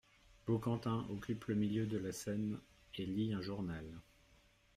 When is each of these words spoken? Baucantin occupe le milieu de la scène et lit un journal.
Baucantin 0.47 1.05
occupe 1.11 1.45
le 1.45 1.53
milieu 1.53 1.85
de 1.85 1.99
la 1.99 2.11
scène 2.11 2.57
et 2.95 3.05
lit 3.05 3.33
un 3.35 3.41
journal. 3.43 3.85